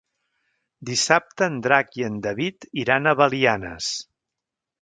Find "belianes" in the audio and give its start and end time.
3.23-3.95